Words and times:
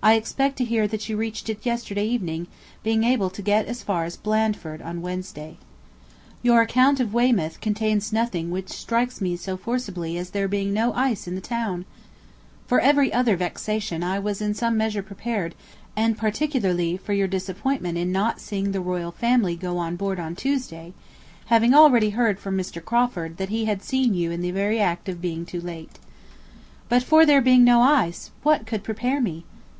I 0.00 0.14
expect 0.14 0.56
to 0.58 0.64
hear 0.64 0.86
that 0.88 1.06
you 1.08 1.18
reached 1.18 1.50
it 1.50 1.66
yesterday 1.66 2.06
evening, 2.06 2.46
being 2.82 3.02
able 3.04 3.28
to 3.28 3.42
get 3.42 3.66
as 3.66 3.82
far 3.82 4.04
as 4.04 4.16
Blandford 4.16 4.80
on 4.80 5.02
Wednesday. 5.02 5.58
Your 6.40 6.62
account 6.62 6.98
of 6.98 7.12
Weymouth 7.12 7.60
contains 7.60 8.12
nothing 8.12 8.50
which 8.50 8.68
strikes 8.70 9.20
me 9.20 9.36
so 9.36 9.56
forcibly 9.58 10.16
as 10.16 10.30
there 10.30 10.48
being 10.48 10.72
no 10.72 10.94
ice 10.94 11.26
in 11.26 11.34
the 11.34 11.40
town. 11.42 11.84
For 12.66 12.80
every 12.80 13.12
other 13.12 13.36
vexation 13.36 14.02
I 14.02 14.18
was 14.18 14.40
in 14.40 14.54
some 14.54 14.78
measure 14.78 15.02
prepared, 15.02 15.54
and 15.96 16.16
particularly 16.16 16.96
for 16.96 17.12
your 17.12 17.28
disappointment 17.28 17.98
in 17.98 18.10
not 18.12 18.40
seeing 18.40 18.70
the 18.70 18.80
Royal 18.80 19.12
Family 19.12 19.56
go 19.56 19.76
on 19.78 19.96
board 19.96 20.18
on 20.18 20.36
Tuesday, 20.36 20.94
having 21.46 21.74
already 21.74 22.10
heard 22.10 22.38
from 22.38 22.56
Mr. 22.56 22.82
Crawford 22.82 23.36
that 23.36 23.50
he 23.50 23.64
had 23.66 23.82
seen 23.82 24.14
you 24.14 24.30
in 24.30 24.40
the 24.42 24.52
very 24.52 24.80
act 24.80 25.08
of 25.08 25.20
being 25.20 25.44
too 25.44 25.60
late. 25.60 25.98
But 26.88 27.02
for 27.02 27.26
there 27.26 27.42
being 27.42 27.64
no 27.64 27.82
ice, 27.82 28.30
what 28.44 28.64
could 28.64 28.84
prepare 28.84 29.20
me! 29.20 29.44